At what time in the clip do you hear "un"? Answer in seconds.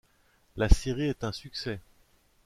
1.23-1.31